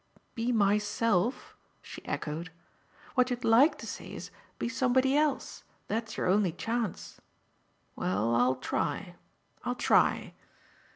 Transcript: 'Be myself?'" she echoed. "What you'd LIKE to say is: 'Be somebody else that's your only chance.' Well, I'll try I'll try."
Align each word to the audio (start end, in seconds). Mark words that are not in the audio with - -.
'Be 0.33 0.51
myself?'" 0.51 1.55
she 1.83 2.03
echoed. 2.07 2.49
"What 3.13 3.29
you'd 3.29 3.43
LIKE 3.43 3.77
to 3.77 3.85
say 3.85 4.11
is: 4.13 4.31
'Be 4.57 4.67
somebody 4.67 5.15
else 5.15 5.63
that's 5.87 6.17
your 6.17 6.25
only 6.25 6.53
chance.' 6.53 7.21
Well, 7.95 8.33
I'll 8.33 8.55
try 8.55 9.13
I'll 9.63 9.75
try." 9.75 10.33